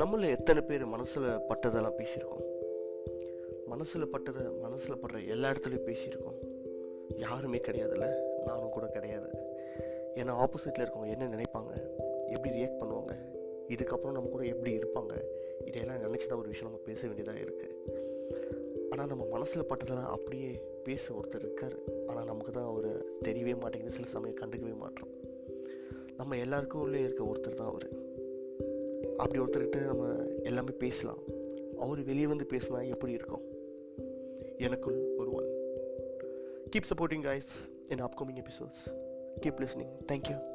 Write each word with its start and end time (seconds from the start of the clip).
நம்மள 0.00 0.28
எத்தனை 0.28 0.62
பேர் 0.62 0.86
மனசில் 0.86 1.22
பட்டதெல்லாம் 1.22 1.94
பேசியிருக்கோம்? 1.98 2.44
மனசில் 3.66 4.06
பட்டதை 4.06 4.58
மனசில் 4.60 4.96
படுற 4.96 5.26
எல்லா 5.26 5.50
இடத்துலையும் 5.50 5.86
பேசியிருக்கோம். 5.86 6.38
யாருமே 7.16 7.58
கிடையாதுல்ல. 7.58 8.08
நானும் 8.44 8.70
கூட 8.70 8.86
கிடையாது. 8.86 9.28
ஏன்னா 10.14 10.34
ஆப்போசிட்டில் 10.42 10.84
இருக்கவங்க 10.86 11.08
என்ன 11.08 11.28
நினைப்பாங்க? 11.28 11.72
எப்படி 12.28 12.50
ரியாக்ட் 12.54 12.80
பண்ணுவாங்க? 12.80 13.14
இதுக்கப்புறம் 13.68 14.16
நம்ம 14.16 14.28
கூட 14.30 14.44
எப்படி 14.44 14.78
இருப்பாங்க? 14.78 15.14
இதையெல்லாம் 15.64 16.02
நினச்சி 16.02 16.26
தான் 16.26 16.38
ஒரு 16.38 16.48
விஷயம் 16.48 16.70
நம்ம 16.70 16.84
பேச 16.84 17.06
வேண்டியதாக 17.06 17.38
இருக்குது 17.38 17.74
ஆனால் 18.90 19.06
நம்ம 19.06 19.24
மனசில் 19.30 19.68
பட்டதெல்லாம் 19.68 20.14
அப்படியே 20.16 20.50
பேச 20.84 21.14
ஒருத்தர் 21.14 21.44
இருக்கார். 21.46 21.76
ஆனால் 22.06 22.24
நமக்கு 22.24 22.52
தான் 22.52 22.64
அவர் 22.64 22.90
தெரியவே 23.24 23.60
மாட்டேங்குது. 23.60 23.94
சில 23.94 24.06
சமயம் 24.06 24.36
கண்டுக்கவே 24.36 24.76
மாட்டோம் 24.76 25.08
நம்ம 26.16 26.36
எல்லாருக்கும் 26.36 26.80
உள்ளே 26.80 27.00
இருக்க 27.00 27.24
ஒருத்தர் 27.24 27.60
தான் 27.60 27.68
அவர். 27.68 27.95
அப்படி 29.16 29.42
ஒருத்தர்கிட்ட 29.42 29.84
நம்ம 29.84 30.14
எல்லாமே 30.42 30.72
பேசலாம். 30.78 31.18
அவர் 31.78 32.04
வெளியே 32.04 32.26
வந்து 32.26 32.46
பேசினா 32.48 32.88
எப்படி 32.88 33.12
இருக்கும்? 33.12 33.42
எனக்குள் 34.58 35.14
ஒரு 35.16 35.32
one 35.32 35.44
keep 36.70 36.90
supporting 36.96 37.24
guys 37.24 37.52
in 37.88 38.02
upcoming 38.04 38.42
episodes 38.42 38.92
keep 39.40 39.60
listening 39.60 39.94
thank you 40.12 40.54